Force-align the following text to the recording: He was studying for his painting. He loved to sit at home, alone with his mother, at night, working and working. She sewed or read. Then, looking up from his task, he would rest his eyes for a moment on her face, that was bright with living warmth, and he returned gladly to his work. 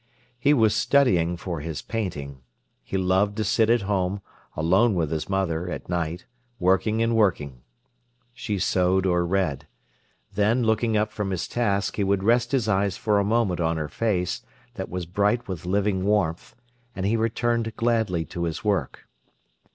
He 0.39 0.51
was 0.51 0.73
studying 0.73 1.37
for 1.37 1.59
his 1.59 1.83
painting. 1.83 2.41
He 2.83 2.97
loved 2.97 3.37
to 3.37 3.43
sit 3.43 3.69
at 3.69 3.81
home, 3.83 4.21
alone 4.57 4.95
with 4.95 5.11
his 5.11 5.29
mother, 5.29 5.69
at 5.69 5.89
night, 5.89 6.25
working 6.57 7.03
and 7.03 7.15
working. 7.15 7.61
She 8.33 8.57
sewed 8.57 9.05
or 9.05 9.23
read. 9.23 9.67
Then, 10.33 10.63
looking 10.63 10.97
up 10.97 11.11
from 11.11 11.29
his 11.29 11.47
task, 11.47 11.97
he 11.97 12.03
would 12.03 12.23
rest 12.23 12.51
his 12.51 12.67
eyes 12.67 12.97
for 12.97 13.19
a 13.19 13.23
moment 13.23 13.59
on 13.59 13.77
her 13.77 13.89
face, 13.89 14.41
that 14.73 14.89
was 14.89 15.05
bright 15.05 15.47
with 15.47 15.67
living 15.67 16.03
warmth, 16.03 16.55
and 16.95 17.05
he 17.05 17.15
returned 17.15 17.75
gladly 17.75 18.25
to 18.25 18.45
his 18.45 18.63
work. 18.63 19.07